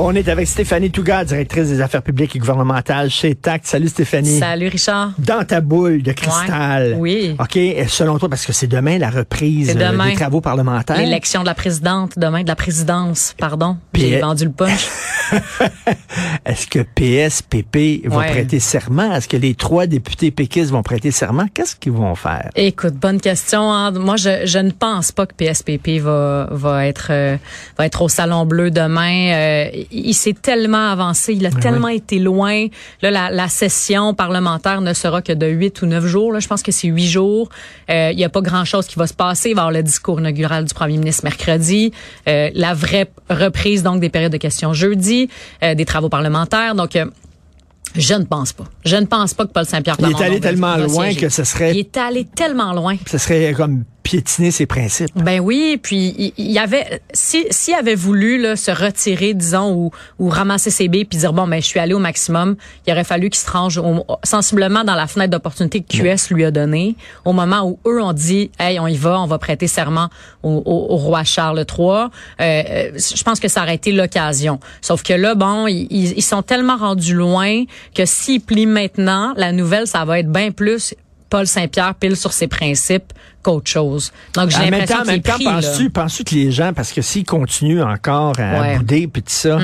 On 0.00 0.14
est 0.14 0.28
avec 0.28 0.46
Stéphanie 0.46 0.92
Touga, 0.92 1.24
directrice 1.24 1.68
des 1.70 1.80
affaires 1.80 2.02
publiques 2.04 2.36
et 2.36 2.38
gouvernementales 2.38 3.10
chez 3.10 3.34
TAC. 3.34 3.62
Salut 3.64 3.88
Stéphanie. 3.88 4.38
Salut 4.38 4.68
Richard. 4.68 5.10
Dans 5.18 5.44
ta 5.44 5.60
boule 5.60 6.02
de 6.02 6.12
cristal. 6.12 6.94
oui. 6.98 7.34
OK, 7.40 7.58
selon 7.88 8.16
toi, 8.18 8.28
parce 8.28 8.46
que 8.46 8.52
c'est 8.52 8.68
demain 8.68 8.98
la 8.98 9.10
reprise 9.10 9.74
demain. 9.74 10.06
euh, 10.06 10.10
des 10.10 10.14
travaux 10.16 10.40
parlementaires. 10.40 10.96
L'élection 10.98 11.40
de 11.40 11.46
la 11.46 11.54
présidente, 11.54 12.12
demain 12.16 12.42
de 12.44 12.48
la 12.48 12.54
présidence, 12.54 13.34
pardon. 13.38 13.76
J'ai 13.92 14.10
Puis- 14.12 14.20
vendu 14.20 14.44
le 14.44 14.52
punch. 14.52 14.86
Est-ce 16.44 16.66
que 16.66 16.80
PSPP 16.80 18.06
va 18.08 18.18
Ouais. 18.18 18.30
prêter 18.30 18.58
serment? 18.60 19.12
Est-ce 19.14 19.28
que 19.28 19.36
les 19.36 19.54
trois 19.54 19.86
députés 19.86 20.30
péquistes 20.30 20.70
vont 20.70 20.82
prêter 20.82 21.10
serment? 21.10 21.46
Qu'est-ce 21.52 21.76
qu'ils 21.76 21.92
vont 21.92 22.14
faire? 22.14 22.50
Écoute, 22.56 22.94
bonne 22.94 23.20
question. 23.20 23.72
hein. 23.72 23.90
Moi, 23.92 24.16
je, 24.16 24.44
je 24.46 24.58
ne 24.58 24.70
pense 24.70 25.12
pas 25.12 25.26
que 25.26 25.34
PSPP 25.34 26.00
va 26.00 26.48
va 26.50 26.86
être 26.86 27.08
euh, 27.10 27.36
va 27.76 27.86
être 27.86 28.02
au 28.02 28.08
Salon 28.08 28.46
Bleu 28.46 28.70
demain. 28.70 29.32
Euh, 29.34 29.70
il, 29.90 30.14
s'est 30.14 30.32
tellement 30.34 30.90
avancé, 30.90 31.34
il 31.34 31.46
a 31.46 31.50
tellement 31.50 31.88
été 31.88 32.18
loin. 32.18 32.66
Là, 33.02 33.10
la, 33.10 33.30
la 33.30 33.48
session 33.48 34.14
parlementaire 34.14 34.80
ne 34.80 34.92
sera 34.94 35.22
que 35.22 35.32
de 35.32 35.46
huit 35.46 35.82
ou 35.82 35.86
neuf 35.86 36.06
jours. 36.06 36.32
Là, 36.32 36.40
je 36.40 36.48
pense 36.48 36.62
que 36.62 36.72
c'est 36.72 36.88
huit 36.88 37.08
jours. 37.08 37.48
Euh, 37.90 38.10
il 38.12 38.16
n'y 38.16 38.24
a 38.24 38.28
pas 38.28 38.40
grand-chose 38.40 38.86
qui 38.86 38.98
va 38.98 39.06
se 39.06 39.14
passer. 39.14 39.50
Il 39.50 39.54
va 39.54 39.60
y 39.60 39.64
avoir 39.64 39.72
le 39.72 39.82
discours 39.82 40.20
inaugural 40.20 40.64
du 40.64 40.74
premier 40.74 40.96
ministre 40.98 41.24
mercredi, 41.24 41.92
euh, 42.28 42.50
la 42.54 42.74
vraie 42.74 43.10
reprise 43.30 43.82
donc 43.82 44.00
des 44.00 44.08
périodes 44.08 44.32
de 44.32 44.36
questions 44.38 44.72
jeudi, 44.72 45.17
euh, 45.62 45.74
des 45.74 45.84
travaux 45.84 46.08
parlementaires. 46.08 46.74
Donc 46.74 46.94
euh, 46.96 47.06
je 47.96 48.14
ne 48.14 48.24
pense 48.24 48.52
pas. 48.52 48.64
Je 48.84 48.96
ne 48.96 49.06
pense 49.06 49.32
pas 49.34 49.46
que 49.46 49.52
Paul 49.52 49.64
Saint-Pierre 49.64 49.96
Il 49.98 50.10
est 50.10 50.22
allé 50.22 50.40
tellement 50.40 50.76
loin 50.76 51.14
que 51.14 51.28
ce 51.30 51.42
serait- 51.44 51.72
Il 51.72 51.78
est 51.78 51.96
allé 51.96 52.26
tellement 52.26 52.72
loin. 52.72 52.96
Ce 53.10 53.16
serait 53.18 53.52
comme 53.56 53.84
piétiner 54.08 54.50
ses 54.50 54.64
principes. 54.64 55.10
Ben 55.16 55.38
oui, 55.38 55.78
puis 55.82 56.32
il, 56.38 56.50
y 56.50 56.58
avait 56.58 57.02
si 57.12 57.44
s'il 57.50 57.74
avait 57.74 57.94
voulu 57.94 58.40
là, 58.40 58.56
se 58.56 58.70
retirer 58.70 59.34
disons 59.34 59.70
ou 59.74 59.90
ou 60.18 60.30
ramasser 60.30 60.70
ses 60.70 60.88
billes 60.88 61.04
puis 61.04 61.18
dire 61.18 61.34
bon 61.34 61.46
ben 61.46 61.60
je 61.60 61.66
suis 61.66 61.78
allé 61.78 61.92
au 61.92 61.98
maximum, 61.98 62.56
il 62.86 62.92
aurait 62.94 63.04
fallu 63.04 63.28
qu'il 63.28 63.38
se 63.38 63.50
range 63.50 63.76
au- 63.76 64.06
sensiblement 64.24 64.82
dans 64.82 64.94
la 64.94 65.06
fenêtre 65.06 65.30
d'opportunité 65.32 65.82
que 65.82 65.88
QS 65.94 66.32
lui 66.32 66.46
a 66.46 66.50
donnée 66.50 66.96
au 67.26 67.34
moment 67.34 67.68
où 67.68 67.78
eux 67.86 68.00
ont 68.02 68.14
dit 68.14 68.50
hey 68.58 68.80
on 68.80 68.86
y 68.86 68.96
va, 68.96 69.20
on 69.20 69.26
va 69.26 69.38
prêter 69.38 69.66
serment 69.66 70.08
au, 70.42 70.62
au- 70.64 70.94
au 70.94 70.96
roi 70.96 71.22
Charles 71.24 71.66
III. 71.70 71.86
Euh, 71.90 72.08
euh, 72.40 72.90
je 72.96 73.22
pense 73.24 73.40
que 73.40 73.48
ça 73.48 73.62
aurait 73.62 73.74
été 73.74 73.92
l'occasion. 73.92 74.58
Sauf 74.80 75.02
que 75.02 75.12
là 75.12 75.34
bon, 75.34 75.66
ils, 75.66 75.86
ils 75.90 76.12
ils 76.16 76.22
sont 76.22 76.40
tellement 76.42 76.78
rendus 76.78 77.14
loin 77.14 77.64
que 77.94 78.06
s'ils 78.06 78.40
plient 78.40 78.64
maintenant, 78.64 79.34
la 79.36 79.52
nouvelle 79.52 79.86
ça 79.86 80.06
va 80.06 80.18
être 80.20 80.32
bien 80.32 80.50
plus 80.50 80.94
Paul 81.30 81.46
Saint-Pierre 81.46 81.94
pile 81.94 82.16
sur 82.16 82.32
ses 82.32 82.46
principes 82.48 83.12
qu'autre 83.42 83.70
chose. 83.70 84.12
Donc 84.34 84.50
j'ai 84.50 84.56
En 84.56 84.60
même 84.62 84.72
l'impression 84.72 84.96
temps, 84.96 85.00
en 85.00 85.04
qu'il 85.04 85.10
est 85.10 85.14
même 85.16 85.22
temps, 85.22 85.32
pris, 85.34 85.44
là. 85.44 85.52
penses-tu, 85.54 85.90
penses-tu 85.90 86.24
que 86.24 86.34
les 86.34 86.50
gens, 86.52 86.72
parce 86.72 86.92
que 86.92 87.02
s'ils 87.02 87.24
continuent 87.24 87.82
encore 87.82 88.34
à 88.38 88.60
Ouais. 88.60 88.76
Bouder 88.78 89.06
puis 89.08 89.22
tout 89.22 89.30
ça, 89.32 89.58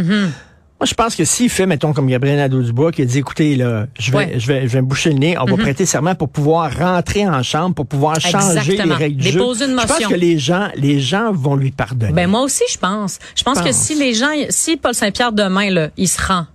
moi, 0.81 0.87
je 0.87 0.95
pense 0.95 1.15
que 1.15 1.25
s'il 1.25 1.49
fait, 1.49 1.67
mettons, 1.67 1.93
comme 1.93 2.09
Gabriel 2.09 2.37
Nadeau-Dubois, 2.37 2.91
qui 2.93 3.03
a 3.03 3.05
dit, 3.05 3.19
écoutez, 3.19 3.55
là, 3.55 3.87
je 3.99 4.11
vais, 4.11 4.17
Ouais. 4.19 4.35
Je 4.39 4.47
vais, 4.49 4.63
je 4.63 4.73
vais 4.73 4.83
me 4.83 4.87
boucher 4.87 5.11
le 5.11 5.19
nez, 5.19 5.39
on 5.39 5.45
va 5.45 5.57
prêter 5.57 5.87
serment 5.87 6.15
pour 6.17 6.29
pouvoir 6.29 6.77
rentrer 6.77 7.27
en 7.27 7.43
chambre, 7.45 7.75
pour 7.77 7.87
pouvoir 7.87 8.21
changer 8.21 8.59
Exactement. 8.59 8.97
les 8.97 9.05
règles 9.05 9.17
du 9.23 9.29
jeu. 9.29 9.39
Déposer 9.39 9.65
une 9.67 9.71
Je 9.71 9.77
pense 9.77 9.91
motion. 9.91 10.09
que 10.11 10.15
les 10.15 10.39
gens, 10.39 10.69
les 10.77 11.01
gens 11.01 11.33
vont 11.33 11.55
lui 11.55 11.71
pardonner. 11.71 12.13
Ben 12.13 12.29
moi 12.29 12.43
aussi 12.43 12.65
je 12.71 12.77
pense. 12.77 13.19
Je 13.37 13.43
pense 13.45 13.61
que 13.61 13.65
Pense. 13.69 13.77
si 13.77 13.95
les 13.95 14.13
gens, 14.15 14.31
si 14.51 14.77
Paul 14.77 14.95
Saint-Pierre 14.95 15.33
demain 15.33 15.71
là, 15.71 15.89
il 15.97 16.09
se 16.09 16.21
rend 16.21 16.47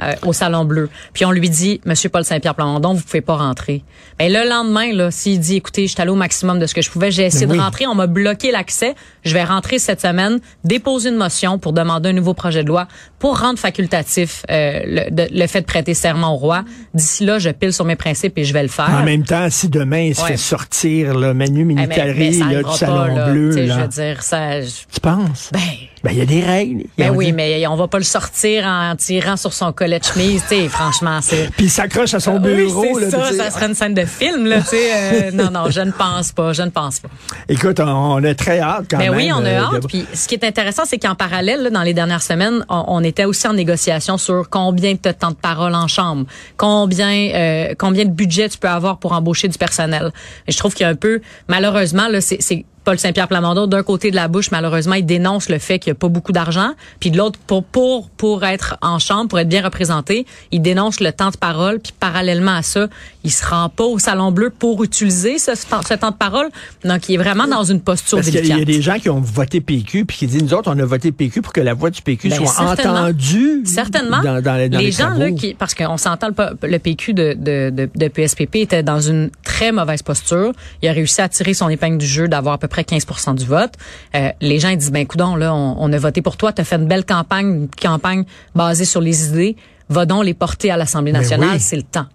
euh, 0.00 0.14
au 0.26 0.32
Salon 0.32 0.64
Bleu, 0.64 0.88
puis 1.12 1.24
on 1.24 1.30
lui 1.30 1.50
dit, 1.50 1.80
Monsieur 1.84 2.08
Paul 2.08 2.24
Saint-Pierre 2.24 2.54
Plamondon, 2.54 2.94
vous 2.94 3.02
pouvez 3.02 3.20
pas 3.20 3.36
rentrer. 3.36 3.84
Ben 4.18 4.32
le 4.32 4.48
lendemain 4.48 4.92
là, 4.92 5.10
s'il 5.10 5.38
dit, 5.40 5.56
écoutez, 5.56 5.86
je 5.86 5.92
suis 5.92 6.00
allé 6.00 6.10
au 6.10 6.14
maximum 6.16 6.58
de 6.58 6.66
ce 6.66 6.74
que 6.74 6.82
je 6.82 6.90
pouvais, 6.90 7.10
j'ai 7.10 7.24
essayé 7.24 7.46
Ben 7.46 7.56
de 7.56 7.60
rentrer, 7.60 7.86
on 7.86 7.94
m'a 7.94 8.06
bloqué 8.06 8.50
l'accès, 8.52 8.94
je 9.24 9.34
vais 9.34 9.44
rentrer 9.44 9.78
cette 9.78 10.00
semaine, 10.00 10.40
déposer 10.64 11.10
une 11.10 11.16
motion 11.16 11.58
pour 11.58 11.72
demander 11.72 12.08
un 12.10 12.12
nouveau 12.14 12.34
projet 12.34 12.62
de 12.62 12.68
loi 12.68 12.88
pour 13.18 13.38
rendre 13.38 13.58
facultatif 13.58 14.44
euh, 14.50 14.80
le, 14.84 15.10
de- 15.10 15.28
le 15.32 15.46
fait 15.46 15.60
de 15.60 15.66
prêter 15.66 15.94
serment 15.94 16.34
au 16.34 16.36
roi. 16.36 16.64
D'ici 16.94 17.24
là, 17.24 17.38
je 17.38 17.50
pile 17.50 17.72
sur 17.72 17.84
mes 17.84 17.96
principes 17.96 18.36
et 18.38 18.44
je 18.44 18.52
vais 18.52 18.62
le 18.62 18.68
faire. 18.68 18.90
En 18.90 19.02
même 19.04 19.24
temps, 19.24 19.48
si 19.50 19.68
demain 19.68 20.00
il 20.00 20.14
se 20.14 20.22
Ouais. 20.22 20.28
fait 20.28 20.36
sortir 20.36 21.14
le 21.18 21.34
Manu 21.34 21.60
Eh, 21.60 21.64
mais- 21.64 21.74
Militari 21.74 22.36
mais 22.38 22.42
arrivera 22.42 22.72
du 22.72 22.78
Salon 22.78 23.14
pas. 23.16 23.30
Bleu, 23.30 23.50
là, 23.66 23.74
Je 23.76 23.80
veux 23.82 23.88
dire, 23.88 24.22
ça. 24.22 24.60
je- 24.62 24.68
tu 24.92 25.00
penses? 25.00 25.50
Ben, 25.52 25.60
Ben, 26.04 26.10
il 26.10 26.18
y 26.18 26.22
a 26.22 26.26
des 26.26 26.42
règles. 26.42 26.82
Ben 26.98 27.10
oui, 27.14 27.30
mais 27.32 27.64
on 27.68 27.76
va 27.76 27.86
pas 27.86 27.98
le 27.98 28.04
sortir 28.04 28.64
en 28.66 28.96
tirant 28.96 29.36
sur 29.36 29.52
son 29.52 29.72
collet 29.82 29.98
de 29.98 30.04
chemise, 30.04 30.42
tu 30.48 30.54
sais, 30.56 30.68
franchement, 30.68 31.18
c'est... 31.20 31.50
Puis 31.56 31.66
il 31.66 31.70
s'accroche 31.70 32.14
à 32.14 32.20
son 32.20 32.38
bureau. 32.38 32.82
oui, 32.94 33.02
là, 33.02 33.10
ça, 33.10 33.32
ça 33.32 33.50
serait 33.50 33.66
une 33.66 33.74
scène 33.74 33.94
de 33.94 34.04
film, 34.04 34.46
là, 34.46 34.60
tu 34.60 34.66
sais. 34.68 34.90
euh, 34.94 35.30
non, 35.34 35.50
non, 35.50 35.70
je 35.70 35.80
ne 35.80 35.90
pense 35.90 36.30
pas, 36.30 36.52
je 36.52 36.62
ne 36.62 36.70
pense 36.70 37.00
pas. 37.00 37.08
Écoute, 37.48 37.80
on, 37.80 37.84
on 37.88 38.22
a 38.24 38.34
très 38.34 38.60
hâte 38.60 38.84
quand 38.88 38.98
Mais 38.98 39.08
même. 39.08 39.16
oui, 39.16 39.30
on 39.34 39.44
a 39.44 39.48
euh, 39.48 39.58
hâte. 39.64 39.82
de- 39.82 39.86
Puis 39.88 40.06
ce 40.14 40.28
qui 40.28 40.34
est 40.36 40.44
intéressant, 40.44 40.84
c'est 40.86 40.98
qu'en 40.98 41.16
parallèle, 41.16 41.62
là, 41.64 41.70
dans 41.70 41.82
les 41.82 41.94
dernières 41.94 42.22
semaines, 42.22 42.64
on, 42.68 42.84
on 42.86 43.02
était 43.02 43.24
aussi 43.24 43.48
en 43.48 43.54
négociation 43.54 44.18
sur 44.18 44.48
combien 44.50 44.92
de 44.92 45.10
temps 45.10 45.30
de 45.30 45.36
parole 45.36 45.74
en 45.74 45.88
chambre, 45.88 46.26
combien 46.56 47.30
euh, 47.34 47.74
combien 47.76 48.04
de 48.04 48.10
budget 48.10 48.48
tu 48.48 48.58
peux 48.58 48.68
avoir 48.68 48.98
pour 48.98 49.12
embaucher 49.12 49.48
du 49.48 49.58
personnel. 49.58 50.12
Et 50.46 50.52
je 50.52 50.58
trouve 50.58 50.74
qu'il 50.74 50.84
y 50.84 50.86
a 50.86 50.90
un 50.90 50.94
peu, 50.94 51.20
malheureusement, 51.48 52.06
là, 52.08 52.20
c'est 52.20 52.64
Paul 52.84 52.98
Saint-Pierre 52.98 53.28
Plamondon, 53.28 53.66
d'un 53.66 53.82
côté 53.82 54.10
de 54.10 54.16
la 54.16 54.28
bouche, 54.28 54.50
malheureusement, 54.50 54.94
il 54.94 55.06
dénonce 55.06 55.48
le 55.48 55.58
fait 55.58 55.78
qu'il 55.78 55.92
n'y 55.92 55.96
a 55.96 55.98
pas 56.00 56.08
beaucoup 56.08 56.32
d'argent. 56.32 56.70
Puis 57.00 57.10
de 57.10 57.18
l'autre, 57.18 57.38
pour, 57.46 57.62
pour, 57.64 58.08
pour 58.10 58.44
être 58.44 58.76
en 58.82 58.98
chambre, 58.98 59.28
pour 59.28 59.38
être 59.38 59.48
bien 59.48 59.62
représenté, 59.62 60.26
il 60.50 60.62
dénonce 60.62 61.00
le 61.00 61.12
temps 61.12 61.30
de 61.30 61.36
parole. 61.36 61.78
Puis 61.80 61.92
parallèlement 61.98 62.56
à 62.56 62.62
ça, 62.62 62.88
il 63.24 63.30
se 63.30 63.44
rend 63.46 63.68
pas 63.68 63.84
au 63.84 63.98
Salon 63.98 64.32
Bleu 64.32 64.50
pour 64.50 64.82
utiliser 64.82 65.38
ce, 65.38 65.52
temps- 65.68 65.82
ce 65.88 65.94
temps 65.94 66.10
de 66.10 66.16
parole. 66.16 66.48
Donc, 66.84 67.08
il 67.08 67.14
est 67.14 67.18
vraiment 67.18 67.46
dans 67.46 67.64
une 67.64 67.80
posture 67.80 68.18
Parce 68.18 68.28
a- 68.28 68.30
il 68.30 68.36
y 68.36 68.40
délicate. 68.40 68.60
a 68.62 68.64
des 68.64 68.82
gens 68.82 68.98
qui 68.98 69.08
ont 69.10 69.20
voté 69.20 69.60
PQ 69.60 70.04
puis 70.04 70.16
qui 70.16 70.26
disent 70.26 70.42
nous 70.42 70.54
autres 70.54 70.70
on 70.74 70.78
a 70.78 70.84
voté 70.84 71.12
PQ 71.12 71.42
pour 71.42 71.52
que 71.52 71.60
la 71.60 71.74
voix 71.74 71.90
du 71.90 72.02
PQ 72.02 72.28
Ben, 72.30 72.36
soit 72.36 72.46
certainement. 72.48 72.98
entendue 73.00 73.62
Certainement. 73.64 74.22
dans, 74.22 74.42
dans 74.42 74.56
les, 74.56 74.68
dans 74.68 74.78
les, 74.78 74.86
les 74.86 74.92
gens 74.92 75.10
là 75.10 75.30
qui 75.30 75.54
parce 75.54 75.74
qu'on 75.74 75.96
s'entend 75.96 76.28
le, 76.28 76.68
le 76.68 76.78
PQ 76.78 77.14
de, 77.14 77.34
de, 77.38 77.70
de, 77.70 77.88
de 77.94 78.08
PSPP 78.08 78.56
était 78.56 78.82
dans 78.82 79.00
une 79.00 79.30
très 79.44 79.70
mauvaise 79.72 80.02
posture. 80.02 80.52
Il 80.82 80.88
a 80.88 80.92
réussi 80.92 81.20
à 81.20 81.28
tirer 81.28 81.54
son 81.54 81.68
épingle 81.68 81.98
du 81.98 82.06
jeu 82.06 82.26
d'avoir 82.28 82.54
à 82.54 82.58
peu 82.58 82.68
près 82.72 82.84
15 82.84 83.34
du 83.36 83.46
vote. 83.46 83.74
Euh, 84.14 84.30
les 84.40 84.58
gens 84.58 84.70
ils 84.70 84.78
disent 84.78 84.90
ben 84.90 85.06
coudon 85.06 85.36
là 85.36 85.54
on, 85.54 85.76
on 85.78 85.92
a 85.92 85.98
voté 85.98 86.22
pour 86.22 86.36
toi, 86.36 86.52
tu 86.52 86.60
as 86.60 86.64
fait 86.64 86.76
une 86.76 86.88
belle 86.88 87.04
campagne, 87.04 87.46
une 87.46 87.68
campagne 87.80 88.24
basée 88.54 88.84
sur 88.84 89.00
les 89.00 89.28
idées, 89.28 89.56
va 89.88 90.06
donc 90.06 90.24
les 90.24 90.34
porter 90.34 90.70
à 90.70 90.76
l'Assemblée 90.76 91.12
nationale, 91.12 91.50
oui. 91.54 91.60
c'est 91.60 91.76
le 91.76 91.82
temps. 91.82 92.06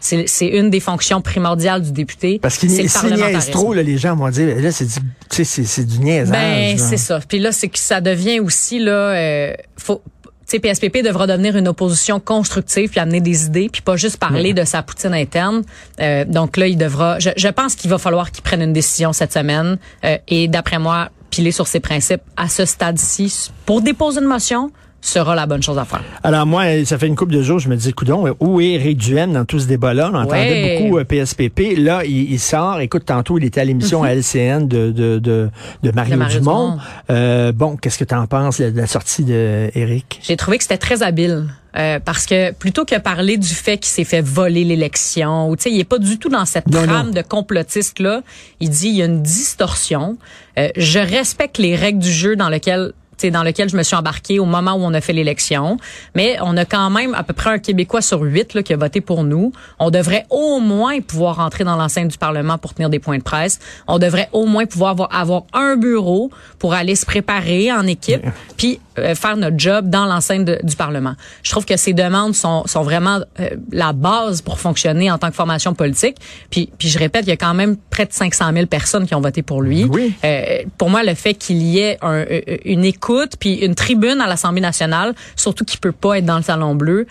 C'est 0.00 0.46
une 0.46 0.70
des 0.70 0.80
fonctions 0.80 1.20
primordiales 1.20 1.82
du 1.82 1.92
député. 1.92 2.38
Parce 2.38 2.62
niaisent 2.62 2.92
parlementarisme. 2.92 3.52
trop, 3.52 3.74
là, 3.74 3.82
les 3.82 3.98
gens 3.98 4.16
vont 4.16 4.30
dire 4.30 4.60
là 4.60 4.72
c'est 4.72 4.86
du, 4.86 5.44
c'est, 5.44 5.84
du 5.84 5.98
niaisage. 5.98 6.30
Ben, 6.30 6.78
c'est 6.78 6.96
ça. 6.96 7.20
Puis 7.26 7.38
là, 7.38 7.52
c'est 7.52 7.68
que 7.68 7.78
ça 7.78 8.00
devient 8.00 8.40
aussi 8.40 8.78
là, 8.78 8.92
euh, 8.92 9.52
faut. 9.76 10.02
Sais, 10.48 10.60
PSPP 10.60 11.02
devra 11.04 11.26
devenir 11.26 11.56
une 11.56 11.68
opposition 11.68 12.20
constructive 12.20 12.88
puis 12.88 12.98
amener 13.00 13.20
des 13.20 13.44
idées 13.44 13.68
puis 13.70 13.82
pas 13.82 13.96
juste 13.96 14.16
parler 14.16 14.54
de 14.54 14.64
sa 14.64 14.82
poutine 14.82 15.12
interne. 15.12 15.62
Euh, 16.00 16.24
donc 16.24 16.56
là, 16.56 16.66
il 16.66 16.78
devra. 16.78 17.18
Je, 17.18 17.28
je 17.36 17.48
pense 17.48 17.74
qu'il 17.74 17.90
va 17.90 17.98
falloir 17.98 18.32
qu'il 18.32 18.42
prenne 18.42 18.62
une 18.62 18.72
décision 18.72 19.12
cette 19.12 19.34
semaine 19.34 19.76
euh, 20.06 20.16
et 20.26 20.48
d'après 20.48 20.78
moi, 20.78 21.10
piler 21.28 21.52
sur 21.52 21.66
ses 21.66 21.80
principes 21.80 22.22
à 22.38 22.48
ce 22.48 22.64
stade-ci 22.64 23.50
pour 23.66 23.82
déposer 23.82 24.20
une 24.20 24.26
motion 24.26 24.70
sera 25.00 25.34
la 25.34 25.46
bonne 25.46 25.62
chose 25.62 25.78
à 25.78 25.84
faire. 25.84 26.02
Alors 26.24 26.44
moi, 26.44 26.84
ça 26.84 26.98
fait 26.98 27.06
une 27.06 27.14
couple 27.16 27.32
de 27.32 27.42
jours, 27.42 27.58
je 27.60 27.68
me 27.68 27.76
dis, 27.76 27.92
coudon, 27.92 28.34
où 28.40 28.60
est 28.60 28.70
Éric 28.72 28.98
Duhem 28.98 29.32
dans 29.32 29.44
tout 29.44 29.60
ce 29.60 29.66
débat-là? 29.66 30.10
On 30.12 30.16
entendait 30.16 30.38
Ouais. 30.38 30.78
beaucoup 30.82 30.98
euh, 30.98 31.04
PSPP. 31.04 31.76
Là, 31.78 32.04
il, 32.04 32.32
il 32.32 32.38
sort. 32.40 32.80
Écoute, 32.80 33.04
tantôt, 33.06 33.38
il 33.38 33.44
était 33.44 33.60
à 33.60 33.64
l'émission 33.64 34.02
à 34.02 34.12
LCN 34.14 34.66
de, 34.66 34.90
de, 34.90 35.18
de, 35.18 35.50
de 35.82 35.90
Mario, 35.92 36.12
De 36.14 36.18
Mario 36.18 36.38
Dumont. 36.40 36.70
Dumont. 36.70 36.78
Euh, 37.10 37.52
bon, 37.52 37.76
qu'est-ce 37.76 37.98
que 37.98 38.04
tu 38.04 38.14
en 38.14 38.26
penses 38.26 38.60
de 38.60 38.76
la 38.76 38.86
sortie 38.86 39.22
d'Éric? 39.24 40.20
J'ai 40.22 40.36
trouvé 40.36 40.56
que 40.58 40.64
c'était 40.64 40.78
très 40.78 41.02
habile. 41.02 41.44
euh, 41.76 42.00
parce 42.04 42.26
que 42.26 42.52
plutôt 42.52 42.84
que 42.84 42.98
parler 42.98 43.36
du 43.36 43.48
fait 43.54 43.76
qu'il 43.78 43.90
s'est 43.90 44.04
fait 44.04 44.20
voler 44.20 44.64
l'élection, 44.64 45.48
ou 45.48 45.56
tu 45.56 45.64
sais, 45.64 45.70
il 45.70 45.78
est 45.78 45.84
pas 45.84 45.98
du 45.98 46.18
tout 46.18 46.28
dans 46.28 46.44
cette 46.44 46.66
Non, 46.68 46.82
trame 46.84 47.06
non. 47.08 47.12
de 47.12 47.22
complotiste 47.22 48.00
là. 48.00 48.22
Il 48.60 48.70
dit 48.70 48.88
il 48.88 48.96
y 48.96 49.02
a 49.02 49.06
une 49.06 49.22
distorsion. 49.22 50.18
Euh, 50.58 50.68
je 50.76 50.98
respecte 50.98 51.58
les 51.58 51.76
règles 51.76 52.00
du 52.00 52.10
jeu 52.10 52.34
dans 52.36 52.48
lequel 52.48 52.92
dans 53.26 53.42
lequel 53.42 53.68
je 53.68 53.76
me 53.76 53.82
suis 53.82 53.96
embarqué 53.96 54.38
au 54.38 54.44
moment 54.44 54.74
où 54.74 54.80
on 54.80 54.94
a 54.94 55.00
fait 55.00 55.12
l'élection. 55.12 55.76
Mais 56.14 56.36
on 56.42 56.56
a 56.56 56.64
quand 56.64 56.90
même 56.90 57.14
à 57.14 57.22
peu 57.22 57.32
près 57.32 57.50
un 57.50 57.58
Québécois 57.58 58.02
sur 58.02 58.20
huit 58.22 58.54
là, 58.54 58.62
qui 58.62 58.72
a 58.72 58.76
voté 58.76 59.00
pour 59.00 59.24
nous. 59.24 59.52
On 59.78 59.90
devrait 59.90 60.26
au 60.30 60.60
moins 60.60 61.00
pouvoir 61.00 61.40
entrer 61.40 61.64
dans 61.64 61.76
l'enceinte 61.76 62.08
du 62.08 62.18
Parlement 62.18 62.58
pour 62.58 62.74
tenir 62.74 62.90
des 62.90 62.98
points 62.98 63.18
de 63.18 63.22
presse. 63.22 63.58
On 63.86 63.98
devrait 63.98 64.28
au 64.32 64.46
moins 64.46 64.66
pouvoir 64.66 64.92
avoir, 64.92 65.14
avoir 65.14 65.42
un 65.52 65.76
bureau 65.76 66.30
pour 66.58 66.74
aller 66.74 66.94
se 66.94 67.04
préparer 67.04 67.72
en 67.72 67.86
équipe, 67.86 68.24
puis 68.56 68.80
faire 69.14 69.36
notre 69.36 69.58
job 69.58 69.88
dans 69.88 70.06
l'enceinte 70.06 70.44
de- 70.44 70.58
du 70.62 70.76
Parlement. 70.76 71.14
Je 71.42 71.50
trouve 71.50 71.64
que 71.64 71.76
ces 71.76 71.92
demandes 71.92 72.34
sont, 72.34 72.64
sont 72.66 72.82
vraiment 72.82 73.20
euh, 73.40 73.48
la 73.72 73.92
base 73.92 74.42
pour 74.42 74.58
fonctionner 74.60 75.10
en 75.10 75.18
tant 75.18 75.28
que 75.30 75.34
formation 75.34 75.74
politique. 75.74 76.16
Puis, 76.50 76.70
puis 76.78 76.88
je 76.88 76.98
répète, 76.98 77.24
il 77.26 77.30
y 77.30 77.32
a 77.32 77.36
quand 77.36 77.54
même 77.54 77.76
près 77.90 78.06
de 78.06 78.12
500 78.12 78.52
000 78.52 78.66
personnes 78.66 79.06
qui 79.06 79.14
ont 79.14 79.20
voté 79.20 79.42
pour 79.42 79.62
lui. 79.62 79.84
Oui. 79.84 80.14
Euh, 80.24 80.62
pour 80.76 80.90
moi, 80.90 81.02
le 81.02 81.14
fait 81.14 81.34
qu'il 81.34 81.62
y 81.62 81.78
ait 81.78 81.98
un- 82.02 82.24
euh, 82.30 82.40
une 82.64 82.84
écoute 82.84 83.32
puis 83.38 83.54
une 83.56 83.74
tribune 83.74 84.20
à 84.20 84.26
l'Assemblée 84.26 84.60
nationale, 84.60 85.14
surtout 85.36 85.64
qu'il 85.64 85.80
peut 85.80 85.92
pas 85.92 86.18
être 86.18 86.24
dans 86.26 86.36
le 86.36 86.42
salon 86.42 86.74
bleu, 86.74 87.06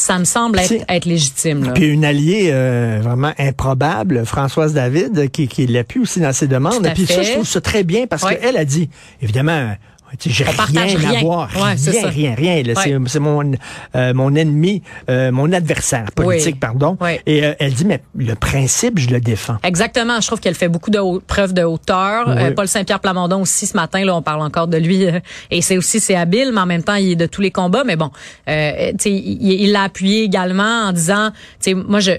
ça 0.00 0.16
me 0.20 0.24
semble 0.24 0.60
être, 0.60 1.06
légitime. 1.06 1.64
Là. 1.64 1.72
Puis 1.72 1.86
une 1.88 2.04
alliée 2.04 2.50
euh, 2.52 3.00
vraiment 3.02 3.32
improbable, 3.36 4.24
Françoise 4.24 4.72
David, 4.72 5.28
qui, 5.32 5.48
qui 5.48 5.66
l'appuie 5.66 5.98
aussi 6.00 6.20
dans 6.20 6.32
ses 6.32 6.46
demandes. 6.46 6.88
Puis 6.94 7.04
ça, 7.06 7.22
je 7.22 7.32
trouve 7.32 7.46
ça 7.48 7.60
très 7.60 7.82
bien 7.82 8.06
parce 8.06 8.24
qu'elle 8.24 8.56
a 8.56 8.64
dit, 8.64 8.88
évidemment, 9.20 9.72
j'ai 10.18 10.44
partage 10.44 10.96
rien 10.96 11.08
à 11.08 11.10
rien. 11.12 11.20
voir, 11.20 11.48
Ouais, 11.56 11.76
c'est 11.76 11.90
rien, 12.06 12.34
rien, 12.34 12.34
rien. 12.34 12.74
Ouais. 12.74 12.74
C'est, 12.82 12.96
c'est 13.06 13.18
mon, 13.20 13.52
euh, 13.94 14.14
mon 14.14 14.34
ennemi, 14.34 14.82
euh, 15.10 15.30
mon 15.32 15.52
adversaire 15.52 16.06
politique, 16.14 16.54
Oui. 16.54 16.58
pardon. 16.60 16.96
Ouais. 17.00 17.20
Et 17.26 17.44
euh, 17.44 17.54
elle 17.58 17.72
dit, 17.74 17.84
mais 17.84 18.02
le 18.16 18.34
principe, 18.34 18.98
je 18.98 19.08
le 19.10 19.20
défends. 19.20 19.56
Exactement. 19.62 20.20
Je 20.20 20.26
trouve 20.26 20.40
qu'elle 20.40 20.54
fait 20.54 20.68
beaucoup 20.68 20.90
de 20.90 20.98
haut- 20.98 21.20
preuves 21.26 21.52
de 21.54 21.62
hauteur. 21.62 22.24
Oui. 22.28 22.34
Euh, 22.38 22.50
Paul 22.52 22.68
Saint-Pierre 22.68 23.00
Plamondon 23.00 23.42
aussi 23.42 23.66
ce 23.66 23.76
matin, 23.76 24.04
là, 24.04 24.16
on 24.16 24.22
parle 24.22 24.42
encore 24.42 24.68
de 24.68 24.76
lui. 24.78 25.04
euh, 25.04 25.20
et 25.50 25.62
c'est 25.62 25.76
aussi 25.78 26.00
c'est 26.00 26.14
habile, 26.16 26.50
mais 26.52 26.60
en 26.60 26.66
même 26.66 26.82
temps, 26.82 26.94
il 26.94 27.12
est 27.12 27.16
de 27.16 27.26
tous 27.26 27.40
les 27.40 27.50
combats. 27.50 27.84
Mais 27.84 27.96
bon, 27.96 28.10
euh, 28.48 28.90
tu 28.92 28.96
sais, 29.00 29.10
il 29.12 29.72
l'a 29.72 29.82
appuyé 29.82 30.22
également 30.24 30.88
en 30.88 30.92
disant, 30.92 31.30
tu 31.62 31.70
sais, 31.70 31.74
moi, 31.74 32.00
je 32.00 32.12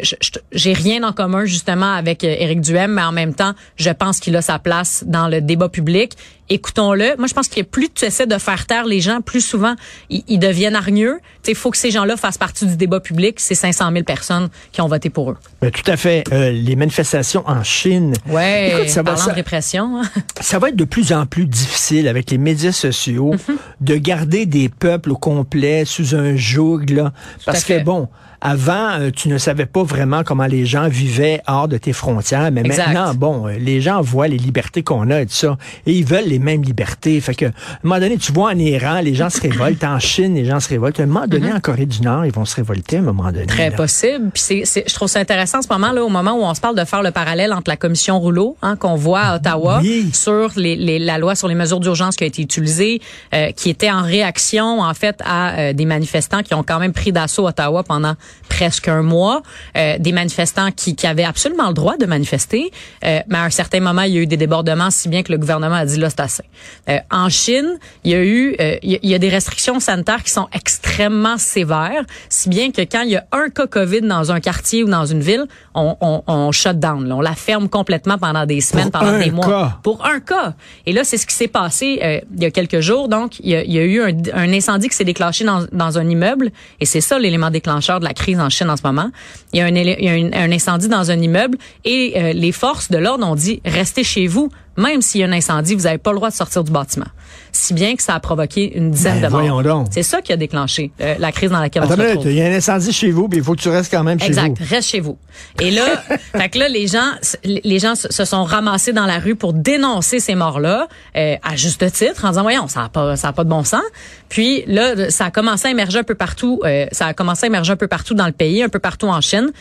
j'ai 0.52 0.74
rien 0.74 1.04
en 1.04 1.12
commun 1.14 1.46
justement 1.46 1.92
avec 1.94 2.24
Éric 2.24 2.62
Duhem, 2.62 2.94
mais 2.94 3.02
en 3.04 3.12
même 3.12 3.34
temps, 3.34 3.54
je 3.76 3.90
pense 3.90 4.20
qu'il 4.20 4.36
a 4.36 4.42
sa 4.42 4.60
place 4.60 5.04
dans 5.08 5.28
le 5.28 5.42
débat 5.42 5.70
public. 5.70 6.14
Écoutons-le. 6.50 7.16
Moi, 7.18 7.28
je 7.28 7.34
pense 7.34 7.48
que 7.48 7.62
plus 7.62 7.90
tu 7.94 8.06
essaies 8.06 8.26
de 8.26 8.38
faire 8.38 8.66
taire 8.66 8.86
les 8.86 9.00
gens, 9.02 9.22
plus 9.22 9.42
souvent 9.42 9.76
ils, 10.10 10.24
ils 10.28 10.40
deviennent 10.40 10.76
hargneux. 10.76 11.20
Tu 11.22 11.40
sais, 11.44 11.52
il 11.52 11.56
faut 11.56 11.72
que 11.72 11.78
ces 11.78 11.92
gens-là 11.92 12.18
fassent 12.18 12.38
partie 12.38 12.66
du 12.66 12.76
débat 12.76 13.00
public. 13.00 13.40
C'est 13.40 13.56
500 13.56 13.92
000 13.92 14.04
personnes 14.04 14.50
qui 14.72 14.82
ont 14.82 14.88
voté 14.88 15.10
pour 15.10 15.32
eux. 15.32 15.38
Ben, 15.62 15.70
tout 15.72 15.90
à 15.90 15.96
fait. 15.98 16.24
Euh, 16.32 16.52
les 16.52 16.76
manifestations 16.76 17.44
en 17.48 17.64
Chine. 17.64 18.14
Ouais. 18.28 18.72
Écoute, 18.74 18.90
ça 18.90 19.02
va, 19.04 19.12
parlant 19.12 19.26
ça- 19.26 19.32
de 19.32 19.36
répression. 19.36 20.02
hein. 20.02 20.10
ça 20.42 20.60
va 20.60 20.70
être 20.70 20.76
de 20.76 20.86
plus 20.86 21.14
en 21.14 21.26
plus 21.26 21.46
difficile 21.46 22.08
avec 22.08 22.32
les 22.32 22.38
médias 22.38 22.72
sociaux 22.72 23.34
Mhm. 23.48 23.58
de 23.82 23.96
garder 23.96 24.46
des 24.46 24.70
peuples 24.70 25.12
au 25.12 25.18
complet 25.18 25.86
sous 25.86 26.16
un 26.16 26.36
joug 26.36 26.90
là 26.90 27.14
parce 27.46 27.64
que 27.64 27.82
bon 27.84 28.08
avant 28.42 28.92
euh, 29.00 29.12
tu 29.12 29.28
ne 29.30 29.38
savais 29.38 29.66
pas 29.66 29.84
vraiment 29.84 30.24
comment 30.24 30.46
les 30.46 30.66
gens 30.66 30.88
vivaient 30.88 31.42
hors 31.48 31.68
de 31.68 31.78
tes 31.78 31.94
frontières 31.94 32.52
mais 32.52 32.62
Exact. 32.62 32.88
maintenant 32.88 33.14
bon 33.14 33.48
euh, 33.48 33.54
les 33.60 33.82
gens 33.82 34.02
voient 34.02 34.28
les 34.28 34.38
libertés 34.38 34.84
qu'on 34.84 35.10
a 35.12 35.22
et 35.22 35.26
tout 35.26 35.34
ça 35.34 35.58
et 35.86 35.94
ils 35.94 36.06
veulent 36.06 36.28
les 36.28 36.40
mêmes 36.40 36.62
libertés 36.64 37.20
fait 37.22 37.36
que 37.36 37.46
à 37.46 37.50
un 37.50 37.52
moment 37.84 38.00
donné 38.00 38.18
tu 38.18 38.32
vois 38.32 38.52
en 38.52 38.58
Iran 38.58 39.02
les 39.04 39.16
gens 39.16 39.30
se 39.30 39.42
révoltent 39.42 39.84
en 39.84 40.00
Chine 40.00 40.36
les 40.36 40.46
gens 40.46 40.60
se 40.60 40.70
révoltent 40.70 41.00
à 41.00 41.04
un 41.04 41.08
moment 41.08 41.28
donné 41.28 41.52
en 41.52 41.60
Corée 41.60 41.86
du 41.86 42.02
Nord 42.02 42.26
ils 42.26 42.32
vont 42.32 42.46
se 42.46 42.56
révolter 42.56 42.98
à 42.98 43.00
un 43.00 43.04
moment 43.04 43.26
donné 43.32 43.40
Mhm. 43.40 43.48
Très 43.48 43.70
là. 43.70 43.76
possible. 43.76 44.30
Puis 44.34 44.42
c'est, 44.44 44.62
c'est- 44.66 44.84
je 44.88 44.94
trouve 44.94 45.08
ça 45.08 45.20
intéressant 45.20 45.60
en 45.60 45.62
ce 45.62 45.68
moment 45.70 45.92
là, 45.92 46.04
au 46.04 46.10
moment 46.10 46.34
où 46.34 46.44
on 46.44 46.54
se 46.54 46.62
parle 46.62 46.78
de 46.78 46.84
faire 46.86 47.02
le 47.02 47.12
parallèle 47.12 47.52
entre 47.54 47.70
la 47.70 47.78
commission 47.78 48.20
Rouleau, 48.20 48.58
hein, 48.62 48.76
qu'on 48.76 48.96
voit 48.96 49.22
à 49.22 49.36
Ottawa, 49.38 49.80
Oui. 49.82 50.10
sur 50.14 50.52
les, 50.56 50.76
les- 50.76 51.00
la 51.00 51.18
loi 51.18 51.36
sur 51.36 51.48
les 51.48 51.56
mesures 51.56 51.80
d'urgence 51.80 52.16
qui 52.16 52.24
a 52.24 52.28
été 52.28 52.42
utilisée, 52.42 53.02
euh, 53.34 53.52
qui 53.52 53.70
était 53.70 53.90
en 53.92 54.02
réaction 54.04 54.82
en 54.82 54.94
fait 54.94 55.20
à 55.26 55.58
euh, 55.60 55.74
des 55.74 55.86
manifestants 55.86 56.42
qui 56.44 56.54
ont 56.54 56.64
quand 56.64 56.80
même 56.80 56.94
pris 56.94 57.12
d'assaut 57.12 57.48
Ottawa 57.48 57.84
pendant 57.84 58.14
presque 58.48 58.88
un 58.88 59.02
mois, 59.04 59.42
euh, 59.78 59.98
des 60.00 60.12
manifestants 60.12 60.72
qui, 60.72 60.96
qui 60.96 61.06
avaient 61.08 61.24
absolument 61.24 61.68
le 61.68 61.74
droit 61.74 61.98
de 61.98 62.06
manifester, 62.06 62.72
euh, 63.06 63.20
mais 63.28 63.38
à 63.38 63.44
un 63.44 63.50
certain 63.50 63.80
moment 63.80 64.02
il 64.04 64.14
y 64.14 64.18
a 64.18 64.22
eu 64.22 64.28
des 64.28 64.38
débordements, 64.38 64.90
si 64.92 65.08
bien 65.10 65.22
que 65.24 65.32
le 65.32 65.38
gouvernement 65.38 65.76
a 65.76 65.86
dit 65.86 66.00
là 66.00 66.10
c'est 66.10 66.20
assez. 66.22 66.44
Euh, 66.90 66.98
en 67.12 67.30
Chine, 67.30 67.78
il 68.04 68.12
y 68.12 68.16
a 68.16 68.24
eu, 68.24 68.56
euh, 68.60 68.78
il 68.82 69.00
y 69.04 69.14
a- 69.14 69.20
des 69.20 69.30
restrictions 69.30 69.80
sanitaires 69.80 70.24
qui 70.24 70.32
sont 70.32 70.48
extrêmement 70.54 71.38
sévères, 71.38 72.04
si 72.30 72.50
bien 72.50 72.72
que 72.72 72.82
quand 72.82 73.02
il 73.02 73.10
y 73.12 73.16
a 73.18 73.26
un 73.32 73.50
cas 73.50 73.68
COVID 73.68 74.02
dans 74.02 74.32
un 74.32 74.40
quartier 74.40 74.84
ou 74.84 74.88
dans 74.90 75.06
une 75.06 75.20
ville, 75.22 75.46
on, 75.76 75.96
on, 76.02 76.24
on 76.26 76.52
shut 76.52 76.80
down, 76.80 77.08
là. 77.08 77.16
on 77.18 77.22
la 77.22 77.36
ferme 77.36 77.68
complètement 77.70 78.18
pendant 78.18 78.46
des 78.46 78.62
semaines, 78.62 78.90
Pour 78.92 79.02
pendant 79.02 79.20
des 79.20 79.30
mois. 79.32 79.46
cas? 79.46 79.78
Pour 79.84 80.06
un 80.06 80.20
cas. 80.20 80.54
Et 80.86 80.94
là, 80.94 81.04
c'est 81.04 81.18
ce 81.18 81.26
qui 81.28 81.36
s'est 81.36 81.48
passé 81.50 82.00
euh, 82.02 82.20
il 82.36 82.42
y 82.44 82.46
a 82.46 82.52
quelques 82.52 82.80
jours. 82.80 83.10
Donc, 83.10 83.40
il 83.42 83.50
y 83.50 83.56
a, 83.56 83.64
il 83.64 83.72
y 83.74 83.80
a 83.80 83.84
eu 83.84 84.02
un, 84.02 84.14
un 84.34 84.54
incendie 84.54 84.88
qui 84.90 84.96
s'est 84.96 85.04
déclenché 85.04 85.44
dans, 85.44 85.66
dans 85.72 85.98
un 85.98 86.08
immeuble, 86.10 86.52
et 86.80 86.86
c'est 86.86 87.02
ça 87.02 87.20
l'élément 87.20 87.50
déclencheur 87.50 88.00
de 88.00 88.06
la 88.06 88.14
en 88.40 88.50
Chine 88.50 88.70
en 88.70 88.78
ce 88.78 88.84
moment. 88.84 89.12
Il 89.54 89.60
y 89.60 89.62
a 89.62 89.66
un 89.66 90.52
incendie 90.52 90.88
dans 90.88 91.12
un 91.12 91.20
immeuble, 91.20 91.58
et 91.86 92.14
euh, 92.16 92.34
les 92.34 92.52
forces 92.52 92.92
de 92.92 92.98
l'ordre 92.98 93.26
ont 93.26 93.36
dit 93.36 93.62
restez 93.66 94.04
chez 94.04 94.28
vous. 94.28 94.50
Même 94.78 95.02
s'il 95.02 95.22
y 95.22 95.24
a 95.24 95.28
un 95.28 95.32
incendie, 95.32 95.76
vous 95.76 95.84
n'avez 95.84 95.98
pas 95.98 96.12
le 96.12 96.18
droit 96.18 96.30
de 96.30 96.36
sortir 96.36 96.64
du 96.64 96.72
bâtiment. 96.72 97.08
Si 97.52 97.74
bien 97.74 97.96
que 97.96 98.04
ça 98.04 98.16
a 98.16 98.20
provoqué 98.20 98.76
une 98.78 98.92
dizaine 98.92 99.20
Ben, 99.22 99.28
de 99.28 99.32
morts. 99.32 99.40
voyons 99.42 99.62
donc. 99.62 99.88
C'est 99.92 100.04
ça 100.04 100.22
qui 100.22 100.32
a 100.34 100.38
déclenché 100.38 100.92
euh, 101.02 101.16
la 101.20 101.32
crise 101.32 101.50
dans 101.52 101.60
laquelle 101.60 101.84
Attends 101.84 101.94
on 101.94 101.98
se 101.98 102.02
retrouve. 102.10 102.32
il 102.32 102.38
y 102.38 102.42
a 102.42 102.46
un 102.46 102.54
incendie 102.56 102.92
chez 102.94 103.12
vous 103.12 103.28
puis 103.28 103.40
il 103.40 103.44
faut 103.44 103.56
que 103.56 103.62
tu 103.62 103.70
restes 103.70 103.92
quand 103.92 104.04
même 104.04 104.20
chez 104.20 104.28
Exact. 104.28 104.58
vous 104.60 104.66
Reste 104.70 104.90
chez 104.90 105.00
vous. 105.00 105.18
Et 105.60 105.72
là, 105.72 105.86
fait 106.36 106.50
que 106.50 106.60
là, 106.60 106.68
les 106.70 106.88
gens, 106.88 107.00
les 107.44 107.80
gens 107.80 107.96
se 107.96 108.26
sont 108.26 108.44
ramassés 108.44 108.94
dans 108.94 109.06
la 109.06 109.20
rue 109.20 109.36
pour 109.36 109.54
dénoncer 109.54 110.20
ces 110.20 110.36
morts-là, 110.36 110.88
euh, 111.16 111.36
à 111.44 111.56
juste 111.56 111.92
titre, 111.92 112.26
en 112.26 112.30
disant, 112.30 112.44
voyons, 112.44 112.68
ça 112.68 112.82
n'a 112.82 112.90
pas, 112.90 113.16
ça 113.16 113.30
a 113.30 113.34
pas 113.34 113.44
de 113.44 113.50
bon 113.50 113.64
sens. 113.64 113.82
Puis 114.30 114.64
là, 114.68 115.10
ça 115.10 115.26
a 115.26 115.32
commencé 115.32 115.68
à 115.68 115.72
émerger 115.72 116.00
un 116.00 116.04
peu 116.04 116.16
partout, 116.16 116.60
euh, 116.64 116.86
ça 116.92 117.08
a 117.08 117.14
commencé 117.14 117.46
à 117.46 117.48
émerger 117.48 117.74
un 117.74 117.78
peu 117.78 117.88
partout 117.88 118.14
dans 118.14 118.26
le 118.28 118.32
pays, 118.32 118.62
un 118.64 118.70
peu 118.70 118.80
partout 118.80 119.08
en 119.08 119.22
Chine. 119.22 119.52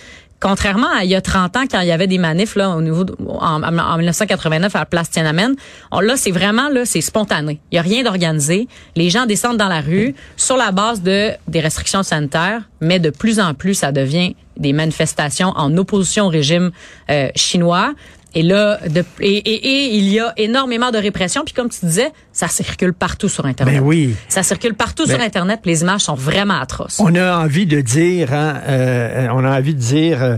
Contrairement 0.40 0.86
à 0.96 1.02
il 1.04 1.10
y 1.10 1.16
a 1.16 1.20
30 1.20 1.56
ans, 1.56 1.64
quand 1.68 1.80
il 1.80 1.88
y 1.88 1.92
avait 1.92 2.06
des 2.06 2.18
manifs 2.18 2.54
là 2.54 2.70
au 2.70 2.80
niveau 2.80 3.04
en, 3.26 3.60
en 3.62 3.96
1989 3.98 4.74
à 4.76 4.78
la 4.80 4.86
place 4.86 5.10
Tiananmen, 5.10 5.54
on- 5.90 5.98
là 6.00 6.16
c'est 6.16 6.30
vraiment 6.30 6.68
là 6.68 6.84
c'est 6.84 7.00
spontané. 7.00 7.58
Il 7.72 7.76
y 7.76 7.78
a 7.78 7.82
rien 7.82 8.04
d'organisé. 8.04 8.68
Les 8.94 9.10
gens 9.10 9.26
descendent 9.26 9.56
dans 9.56 9.68
la 9.68 9.80
rue 9.80 10.14
sur 10.36 10.56
la 10.56 10.70
base 10.70 11.02
de 11.02 11.32
des 11.48 11.60
restrictions 11.60 12.04
sanitaires, 12.04 12.62
mais 12.80 13.00
de 13.00 13.10
plus 13.10 13.40
en 13.40 13.54
plus 13.54 13.74
ça 13.74 13.90
devient 13.90 14.36
des 14.56 14.72
manifestations 14.72 15.48
en 15.56 15.76
opposition 15.76 16.26
au 16.26 16.28
régime 16.30 16.70
euh, 17.10 17.28
chinois. 17.34 17.92
Et 18.34 18.42
là, 18.42 18.78
de, 18.88 19.02
et, 19.20 19.36
et, 19.38 19.54
et 19.86 19.94
il 19.96 20.08
y 20.10 20.20
a 20.20 20.32
énormément 20.36 20.90
de 20.90 20.98
répression. 20.98 21.44
Puis 21.44 21.54
comme 21.54 21.70
tu 21.70 21.84
disais, 21.86 22.10
ça 22.32 22.46
circule 22.48 22.92
partout 22.92 23.28
sur 23.28 23.46
Internet. 23.46 23.76
Ben 23.80 23.82
oui. 23.82 24.14
Ça 24.28 24.42
circule 24.42 24.74
partout 24.74 25.04
Ben- 25.06 25.14
sur 25.14 25.20
Internet. 25.24 25.60
puis 25.62 25.70
Les 25.72 25.80
images 25.82 26.02
sont 26.02 26.14
vraiment 26.14 26.60
atroces. 26.60 27.00
On 27.00 27.14
a 27.14 27.38
envie 27.38 27.66
de 27.66 27.80
dire, 27.80 28.32
hein, 28.34 28.60
euh, 28.68 29.28
on 29.32 29.44
a 29.44 29.58
envie 29.58 29.74
de 29.74 29.80
dire 29.80 30.22
euh, 30.22 30.36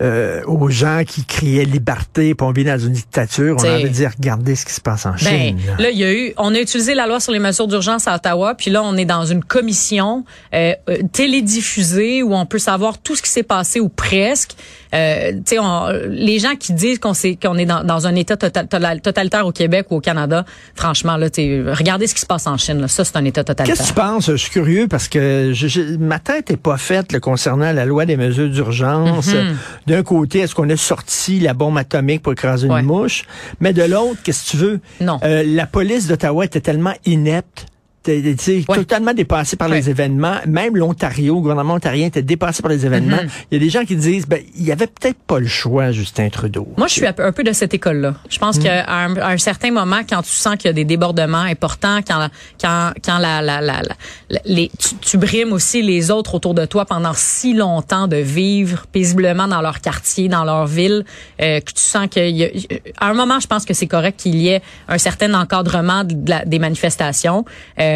euh, 0.00 0.42
aux 0.46 0.68
gens 0.70 1.02
qui 1.06 1.24
criaient 1.24 1.64
liberté, 1.64 2.34
puis 2.34 2.46
on 2.46 2.52
vit 2.52 2.64
dans 2.64 2.78
une 2.78 2.92
dictature, 2.92 3.56
on 3.58 3.64
a 3.64 3.72
envie 3.74 3.84
de 3.84 3.88
dire, 3.88 4.10
regardez 4.16 4.54
ce 4.56 4.64
qui 4.64 4.72
se 4.72 4.80
passe 4.80 5.04
en 5.06 5.10
Ben, 5.12 5.18
Chine. 5.18 5.58
là. 5.66 5.82
là, 5.82 5.90
il 5.90 5.98
y 5.98 6.04
a 6.04 6.12
eu, 6.12 6.32
on 6.38 6.54
a 6.54 6.58
utilisé 6.60 6.94
la 6.94 7.06
loi 7.06 7.20
sur 7.20 7.32
les 7.32 7.38
mesures 7.38 7.66
d'urgence 7.68 8.06
à 8.08 8.14
Ottawa, 8.16 8.54
puis 8.54 8.70
là, 8.70 8.82
on 8.84 8.96
est 8.96 9.04
dans 9.04 9.24
une 9.26 9.44
commission 9.44 10.24
euh, 10.54 10.74
euh, 10.88 10.98
télédiffusée 11.12 12.22
où 12.22 12.34
on 12.34 12.46
peut 12.46 12.58
savoir 12.58 12.98
tout 12.98 13.16
ce 13.16 13.22
qui 13.22 13.30
s'est 13.30 13.42
passé 13.42 13.80
ou 13.80 13.88
presque. 13.88 14.52
Euh, 14.94 15.32
tu 15.32 15.40
sais, 15.46 15.58
on- 15.58 15.88
les 16.08 16.38
gens 16.38 16.54
qui 16.58 16.72
disent 16.72 16.98
qu'on 16.98 17.14
est 17.58 17.64
dans, 17.66 17.82
dans 17.84 18.06
un 18.06 18.14
état 18.14 18.36
total- 18.36 18.68
total- 18.68 19.00
totalitaire 19.00 19.46
au 19.46 19.52
Québec 19.52 19.86
ou 19.90 19.96
au 19.96 20.00
Canada, 20.00 20.44
franchement, 20.74 21.16
là, 21.16 21.28
regardez 21.36 22.06
ce 22.06 22.14
qui 22.14 22.20
se 22.20 22.26
passe 22.26 22.46
en 22.46 22.56
Chine. 22.58 22.80
Là, 22.80 22.88
ça, 22.88 23.04
c'est 23.04 23.16
un 23.16 23.24
état 23.24 23.42
totalitaire. 23.44 23.76
Qu'est-ce 23.76 23.92
que 23.92 23.94
tu 23.94 24.00
penses? 24.00 24.26
Je 24.30 24.36
suis 24.36 24.50
curieux 24.50 24.88
parce 24.88 25.08
que 25.08 25.50
je- 25.54 25.68
je- 25.68 25.96
ma 25.96 26.18
tête 26.18 26.50
est 26.50 26.56
pas 26.56 26.76
faite 26.76 27.12
là, 27.12 27.20
concernant 27.20 27.72
la 27.72 27.84
loi 27.84 28.04
des 28.06 28.16
mesures 28.16 28.48
d'urgence. 28.50 29.28
Mm-hmm. 29.28 29.54
D'un 29.86 30.02
côté, 30.02 30.40
est-ce 30.40 30.54
qu'on 30.54 30.68
a 30.70 30.76
sorti 30.76 31.40
la 31.40 31.54
bombe 31.54 31.78
atomique 31.78 32.22
pour 32.22 32.32
écraser 32.32 32.68
Ouais. 32.68 32.80
une 32.80 32.86
mouche? 32.86 33.24
Mais 33.60 33.72
de 33.72 33.82
l'autre, 33.82 34.18
qu'est-ce 34.22 34.44
que 34.46 34.50
tu 34.50 34.56
veux? 34.58 34.80
Non. 35.00 35.18
Euh, 35.24 35.42
la 35.46 35.66
police 35.66 36.06
d'Ottawa 36.06 36.44
était 36.44 36.60
tellement 36.60 36.94
inepte 37.06 37.66
sais, 38.06 38.64
Ouais. 38.68 38.76
totalement 38.76 39.12
dépassé 39.14 39.56
par 39.56 39.68
les 39.68 39.90
événements. 39.90 40.36
Même 40.46 40.76
l'Ontario, 40.76 41.34
le 41.34 41.40
gouvernement 41.40 41.74
ontarien 41.74 42.06
était 42.06 42.22
dépassé 42.22 42.62
par 42.62 42.70
les 42.70 42.84
événements. 42.86 43.16
Mm-hmm. 43.16 43.44
Il 43.50 43.58
y 43.58 43.60
a 43.60 43.64
des 43.64 43.70
gens 43.70 43.84
qui 43.84 43.96
disent, 43.96 44.26
ben, 44.26 44.40
il 44.56 44.64
y 44.64 44.72
avait 44.72 44.86
peut-être 44.86 45.18
pas 45.26 45.38
le 45.38 45.46
choix, 45.46 45.90
Justin 45.92 46.28
Trudeau. 46.30 46.66
Moi, 46.76 46.86
je 46.86 46.92
suis 46.94 47.06
un 47.06 47.12
peu- 47.12 47.42
de 47.42 47.52
cette 47.52 47.74
école-là. 47.74 48.14
Je 48.30 48.38
pense 48.38 48.58
Hmm. 48.58 48.62
qu'à 48.62 48.88
un, 48.88 49.16
à 49.16 49.30
un 49.32 49.36
certain 49.36 49.72
moment, 49.72 50.00
quand 50.08 50.22
tu 50.22 50.30
sens 50.30 50.54
qu'il 50.56 50.66
y 50.66 50.70
a 50.70 50.72
des 50.72 50.84
débordements 50.84 51.38
importants, 51.38 51.98
quand 52.06 52.28
quand 52.60 52.92
quand 53.04 53.18
la, 53.18 53.42
la, 53.42 53.60
la, 53.60 53.82
la- 53.82 54.40
les 54.44 54.70
tu, 54.78 54.94
tu 55.00 55.18
brimes 55.18 55.52
aussi 55.52 55.82
les 55.82 56.10
autres 56.12 56.34
autour 56.36 56.54
de 56.54 56.64
toi 56.64 56.84
pendant 56.84 57.14
si 57.14 57.54
longtemps 57.54 58.06
de 58.06 58.16
vivre 58.16 58.86
paisiblement 58.92 59.48
dans 59.48 59.60
leur 59.60 59.80
quartier, 59.80 60.28
dans 60.28 60.44
leur 60.44 60.66
ville, 60.68 61.04
euh, 61.40 61.58
que 61.60 61.72
tu 61.72 61.82
sens 61.82 62.06
qu'il 62.08 62.36
y 62.36 62.44
a, 62.44 62.48
à 62.98 63.08
un 63.10 63.14
moment, 63.14 63.40
je 63.40 63.48
pense 63.48 63.64
que 63.64 63.74
c'est 63.74 63.88
correct 63.88 64.20
qu'il 64.20 64.36
y 64.36 64.48
ait 64.48 64.62
un 64.86 64.98
certain 64.98 65.34
encadrement 65.34 66.04
de 66.04 66.30
la- 66.30 66.44
des 66.44 66.60
manifestations, 66.60 67.44
euh, 67.80 67.91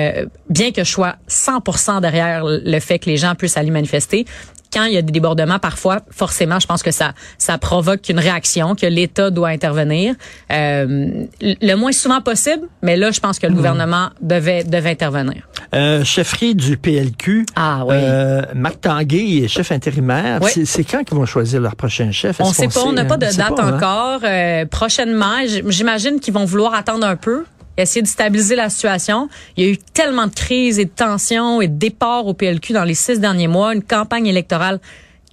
bien 0.50 0.72
que 0.72 0.84
je 0.84 0.90
sois 0.90 1.16
100% 1.28 2.00
derrière 2.00 2.44
le 2.46 2.80
fait 2.80 2.98
que 2.98 3.06
les 3.06 3.16
gens 3.16 3.34
puissent 3.34 3.56
aller 3.56 3.70
manifester 3.70 4.26
quand 4.72 4.84
il 4.84 4.92
y 4.92 4.96
a 4.98 5.02
des 5.02 5.12
débordements, 5.12 5.58
parfois, 5.58 6.00
forcément, 6.10 6.60
je 6.60 6.66
pense 6.66 6.82
que 6.82 6.90
ça, 6.90 7.12
ça 7.38 7.56
provoque 7.56 8.08
une 8.10 8.18
réaction, 8.18 8.74
que 8.74 8.84
l'État 8.86 9.30
doit 9.30 9.48
intervenir. 9.48 10.14
Euh, 10.52 11.24
le 11.40 11.74
moins 11.74 11.92
souvent 11.92 12.20
possible, 12.20 12.68
mais 12.82 12.96
là, 12.96 13.10
je 13.10 13.20
pense 13.20 13.38
que 13.38 13.46
le 13.46 13.54
gouvernement 13.54 14.10
devait, 14.20 14.64
devait 14.64 14.90
intervenir. 14.90 15.48
Euh, 15.74 16.04
chefferie 16.04 16.54
du 16.54 16.76
PLQ. 16.76 17.46
Ah 17.56 17.84
oui. 17.86 17.94
Euh, 17.96 18.42
Marc 18.54 18.82
Tanguay 18.82 19.44
est 19.44 19.48
chef 19.48 19.72
intérimaire. 19.72 20.40
Oui. 20.42 20.50
C'est- 20.66 20.84
quand 20.84 21.02
qu'ils 21.04 21.16
vont 21.16 21.26
choisir 21.26 21.60
leur 21.60 21.74
prochain 21.74 22.12
chef? 22.12 22.36
On 22.40 22.44
Est-ce 22.50 22.54
sait 22.54 22.68
pas, 22.68 22.84
on 22.84 22.92
n'a 22.92 23.02
hein? 23.02 23.04
pas 23.06 23.16
de 23.16 23.26
sait 23.26 23.38
date 23.38 23.56
pas, 23.56 23.62
hein? 23.62 23.76
encore. 23.76 24.20
Euh, 24.24 24.66
prochainement, 24.66 25.38
j'imagine 25.66 26.20
qu'ils 26.20 26.34
vont 26.34 26.44
vouloir 26.44 26.74
attendre 26.74 27.06
un 27.06 27.16
peu, 27.16 27.44
essayer 27.76 28.02
de 28.02 28.08
stabiliser 28.08 28.56
la 28.56 28.70
situation. 28.70 29.28
Il 29.56 29.64
y 29.64 29.68
a 29.68 29.70
eu 29.70 29.78
tellement 29.78 30.26
de 30.26 30.34
crises 30.34 30.78
et 30.78 30.84
de 30.84 30.90
tensions 30.90 31.60
et 31.60 31.68
de 31.68 31.76
départs 31.76 32.26
au 32.26 32.34
PLQ 32.34 32.72
dans 32.72 32.84
les 32.84 32.94
six 32.94 33.20
derniers 33.20 33.48
mois, 33.48 33.74
une 33.74 33.82
campagne 33.82 34.26
électorale 34.26 34.80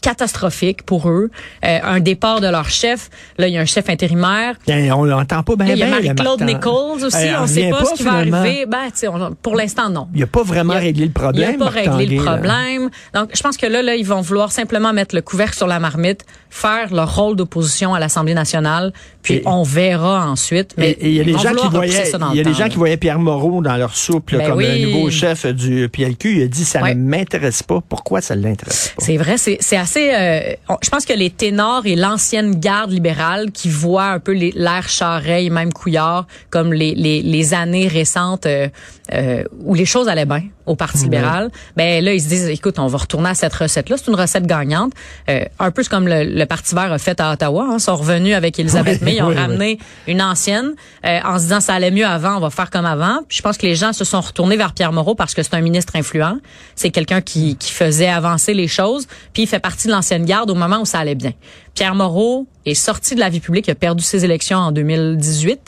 catastrophique 0.03 0.83
pour 0.83 1.09
eux, 1.09 1.31
Euh, 1.65 1.79
un 1.83 1.99
départ 1.99 2.41
de 2.41 2.47
leur 2.47 2.69
chef. 2.69 3.09
Là, 3.37 3.47
il 3.47 3.53
y 3.53 3.57
a 3.57 3.61
un 3.61 3.65
chef 3.65 3.89
intérimaire. 3.89 4.55
On 4.95 5.05
l'entend 5.05 5.41
pas 5.43 5.55
bien. 5.55 5.67
il 5.73 5.77
y 5.77 5.83
a 5.83 5.85
le 5.85 5.91
Marie-Claude 5.91 6.41
Nichols 6.43 7.05
aussi. 7.05 7.17
Elle 7.17 7.35
on 7.37 7.41
ne 7.43 7.47
sait 7.47 7.61
revient 7.71 7.71
pas, 7.71 7.85
ce 7.85 7.93
qui 7.95 8.03
va 8.03 8.11
arriver. 8.13 8.65
Ben, 8.67 8.89
on- 9.09 9.33
pour 9.41 9.55
l'instant, 9.55 9.89
non. 9.89 10.07
Il 10.13 10.19
n'a 10.19 10.27
pas 10.27 10.43
vraiment 10.43 10.73
a- 10.73 10.79
réglé 10.79 11.05
le 11.05 11.11
problème. 11.11 11.51
Il 11.53 11.59
n'a 11.59 11.65
pas 11.65 11.71
Marc 11.71 11.75
réglé 11.75 12.17
le 12.17 12.23
Tanguay, 12.23 12.25
là. 12.25 12.31
problème. 12.37 12.89
Donc, 13.13 13.29
je 13.33 13.41
pense 13.41 13.57
que 13.57 13.65
là, 13.65 13.81
là, 13.81 13.95
ils 13.95 14.05
vont 14.05 14.21
vouloir 14.21 14.51
simplement 14.51 14.91
mettre 14.93 15.15
le 15.15 15.21
couvercle 15.21 15.55
sur 15.55 15.67
la 15.67 15.79
marmite, 15.79 16.25
faire 16.49 16.93
leur 16.93 17.15
rôle 17.15 17.35
d'opposition 17.37 17.93
à 17.95 17.99
l'Assemblée 17.99 18.33
nationale, 18.33 18.91
puis 19.21 19.35
Et- 19.35 19.43
on 19.45 19.63
verra 19.63 20.27
ensuite. 20.29 20.73
Mais 20.77 20.97
il 21.01 21.13
y 21.13 21.19
a 21.21 21.23
des 21.23 21.37
gens 21.37 21.53
qui 21.55 21.67
voyaient, 21.69 22.03
il 22.11 22.35
y 22.35 22.39
a 22.39 22.43
le 22.43 22.49
des 22.49 22.53
gens 22.53 22.63
là. 22.65 22.69
qui 22.69 22.77
voyaient 22.77 22.97
Pierre 22.97 23.19
Moreau 23.19 23.61
dans 23.61 23.77
leur 23.77 23.95
soupe 23.95 24.31
là, 24.31 24.39
Ben 24.39 24.49
comme 24.49 24.57
oui. 24.57 24.81
le 24.81 24.87
nouveau 24.91 25.09
chef 25.09 25.45
du 25.45 25.87
PLQ. 25.89 26.35
Il 26.37 26.43
a 26.43 26.47
dit 26.47 26.65
ça 26.65 26.81
Ouais. 26.81 26.93
ne 26.93 27.01
m'intéresse 27.09 27.63
pas. 27.63 27.79
Pourquoi 27.87 28.21
ça 28.21 28.35
l'intéresse 28.35 28.93
pas 28.97 29.03
C'est 29.05 29.17
vrai, 29.17 29.37
c'est 29.37 29.57
c'est 29.61 29.77
euh, 29.97 30.53
je 30.81 30.89
pense 30.89 31.05
que 31.05 31.13
les 31.13 31.29
ténors 31.29 31.85
et 31.85 31.95
l'ancienne 31.95 32.59
garde 32.59 32.91
libérale 32.91 33.51
qui 33.51 33.69
voient 33.69 34.09
un 34.09 34.19
peu 34.19 34.33
l'air 34.33 34.87
Charret 34.87 35.45
et 35.45 35.49
même 35.49 35.73
Couillard 35.73 36.27
comme 36.49 36.73
les 36.73 37.53
années 37.53 37.87
récentes 37.87 38.45
euh, 38.45 38.67
euh, 39.13 39.43
où 39.59 39.73
les 39.73 39.85
choses 39.85 40.07
allaient 40.07 40.25
bien 40.25 40.43
au 40.65 40.75
Parti 40.75 41.03
libéral, 41.03 41.49
ben 41.75 42.03
là 42.03 42.13
ils 42.13 42.21
se 42.21 42.27
disent, 42.27 42.47
écoute, 42.49 42.79
on 42.79 42.87
va 42.87 42.97
retourner 42.97 43.29
à 43.29 43.33
cette 43.35 43.53
recette-là. 43.53 43.97
C'est 43.97 44.07
une 44.09 44.15
recette 44.15 44.45
gagnante, 44.45 44.93
Euh, 45.29 45.43
un 45.59 45.71
peu 45.71 45.83
comme 45.83 46.07
le, 46.07 46.23
le 46.23 46.45
Parti 46.45 46.73
vert 46.75 46.91
a 46.91 46.97
fait 46.97 47.19
à 47.19 47.31
Ottawa. 47.33 47.67
Hein, 47.69 47.79
sont 47.79 47.95
revenus 47.95 48.35
avec 48.35 48.57
Elisabeth 48.59 48.99
Oui, 49.01 49.05
May, 49.05 49.15
ils 49.15 49.21
ont 49.21 49.27
oui, 49.27 49.33
oui. 49.35 49.41
ramené 49.41 49.79
une 50.07 50.21
ancienne 50.21 50.73
euh, 51.05 51.19
en 51.25 51.37
se 51.37 51.43
disant 51.43 51.59
ça 51.59 51.73
allait 51.73 51.91
mieux 51.91 52.05
avant, 52.05 52.37
on 52.37 52.39
va 52.39 52.49
faire 52.49 52.69
comme 52.69 52.85
avant. 52.85 53.19
Puis 53.27 53.37
je 53.37 53.41
pense 53.41 53.57
que 53.57 53.65
les 53.65 53.75
gens 53.75 53.93
se 53.93 54.03
sont 54.05 54.21
retournés 54.21 54.57
vers 54.57 54.73
Pierre 54.73 54.91
Moreau 54.93 55.15
parce 55.15 55.33
que 55.33 55.43
c'est 55.43 55.53
un 55.55 55.61
ministre 55.61 55.95
influent. 55.95 56.37
C'est 56.75 56.89
quelqu'un 56.91 57.21
qui, 57.21 57.55
qui 57.57 57.71
faisait 57.71 58.07
avancer 58.09 58.53
les 58.53 58.67
choses. 58.67 59.07
Puis 59.33 59.43
il 59.43 59.47
fait 59.47 59.59
partie 59.59 59.87
de 59.87 59.93
l'ancienne 59.93 60.25
garde 60.25 60.49
au 60.49 60.55
moment 60.55 60.79
où 60.81 60.85
ça 60.85 60.99
allait 60.99 61.15
bien. 61.15 61.33
Pierre 61.75 61.95
Moreau 61.95 62.47
est 62.65 62.75
sorti 62.75 63.13
de 63.15 63.19
la 63.19 63.27
vie 63.29 63.41
publique, 63.41 63.67
il 63.67 63.71
a 63.71 63.75
perdu 63.75 64.01
ses 64.05 64.23
élections 64.23 64.57
en 64.57 64.71
2018. 64.71 65.59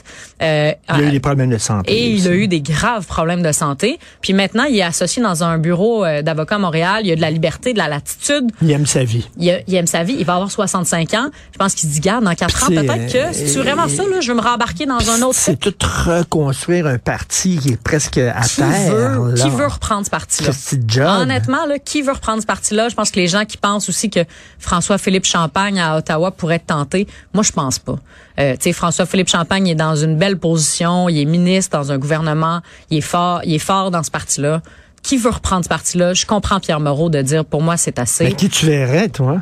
Euh, 0.41 0.71
Il 0.87 0.93
a 0.95 1.01
eu 1.01 1.07
euh, 1.07 1.11
des 1.11 1.19
problèmes 1.19 1.49
de 1.49 1.57
santé. 1.57 1.91
et 1.91 2.09
il 2.11 2.25
a 2.27 2.31
eu 2.31 2.47
des 2.47 2.61
graves 2.61 3.05
problèmes 3.05 3.41
de 3.41 3.51
santé. 3.51 3.99
Puis 4.21 4.31
maintenant, 4.31 4.63
il 4.63 4.77
est 4.77 4.81
associé 4.83 5.21
dans 5.21 5.43
un 5.43 5.57
bureau 5.57 6.05
euh, 6.05 6.21
d'avocat 6.21 6.55
à 6.55 6.59
Montréal. 6.59 7.01
Il 7.03 7.11
a 7.11 7.15
de 7.17 7.21
la 7.21 7.31
liberté, 7.31 7.73
de 7.73 7.79
la 7.79 7.89
latitude. 7.89 8.45
Il 8.61 8.71
aime 8.71 8.85
sa 8.85 9.03
vie. 9.03 9.27
Il, 9.37 9.49
a- 9.49 9.59
il 9.67 9.75
aime 9.75 9.87
sa 9.87 10.03
vie. 10.03 10.15
Il 10.17 10.25
va 10.25 10.35
avoir 10.35 10.49
65 10.49 11.13
ans. 11.15 11.29
Je 11.51 11.57
pense 11.57 11.73
qu'il 11.75 11.89
se 11.89 11.93
dit, 11.95 11.99
garde, 11.99 12.23
dans 12.23 12.33
4 12.33 12.63
ans, 12.63 12.67
peut-être 12.67 13.11
que 13.11 13.17
euh, 13.17 13.33
c'est 13.33 13.59
vraiment 13.59 13.89
ça, 13.89 14.03
là, 14.03 14.21
je 14.21 14.31
veux 14.31 14.37
me 14.37 14.41
rembarquer 14.41 14.85
dans 14.85 15.09
un 15.09 15.21
autre 15.21 15.35
C'est 15.37 15.57
tout 15.59 15.73
reconstruire 16.05 16.87
un 16.87 16.97
parti 16.97 17.57
qui 17.57 17.73
est 17.73 17.81
presque 17.81 18.19
à 18.19 18.39
qui 18.41 18.55
terre. 18.57 18.93
veut, 19.21 19.33
qui 19.33 19.49
veut 19.49 19.67
reprendre 19.67 20.05
ce 20.05 20.11
parti-là? 20.11 21.19
Honnêtement, 21.19 21.65
là, 21.65 21.77
qui 21.77 22.01
veut 22.03 22.13
reprendre 22.13 22.41
ce 22.41 22.47
parti-là? 22.47 22.87
Je 22.87 22.95
pense 22.95 23.11
que 23.11 23.19
les 23.19 23.27
gens 23.27 23.43
qui 23.43 23.57
pensent 23.57 23.89
aussi 23.89 24.09
que 24.09 24.21
François-Philippe 24.59 25.25
Champagne 25.25 25.79
Ottawa 25.97 26.31
pourrait 26.31 26.55
être 26.55 26.67
tenté, 26.67 27.07
moi, 27.33 27.43
je 27.43 27.51
pense 27.51 27.79
pas. 27.79 27.95
Euh, 28.39 28.55
François-Philippe 28.73 29.29
Champagne 29.29 29.67
est 29.67 29.75
dans 29.75 29.95
une 29.95 30.17
belle 30.17 30.37
position, 30.37 31.09
il 31.09 31.19
est 31.19 31.25
ministre 31.25 31.77
dans 31.77 31.91
un 31.91 31.97
gouvernement, 31.97 32.61
il 32.89 32.97
est 32.99 33.01
fort, 33.01 33.41
il 33.43 33.53
est 33.55 33.59
fort 33.59 33.91
dans 33.91 34.03
ce 34.03 34.11
parti-là. 34.11 34.61
Qui 35.01 35.17
veut 35.17 35.29
reprendre 35.29 35.63
ce 35.63 35.69
parti-là? 35.69 36.13
Je 36.13 36.25
comprends 36.25 36.59
Pierre 36.59 36.79
Moreau 36.79 37.09
de 37.09 37.21
dire, 37.21 37.45
pour 37.45 37.61
moi, 37.61 37.77
c'est 37.77 37.99
assez. 37.99 38.23
Mais 38.23 38.33
qui 38.33 38.49
tu 38.49 38.65
verrais, 38.65 39.07
toi? 39.09 39.41